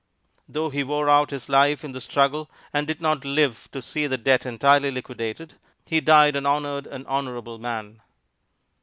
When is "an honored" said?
6.35-6.87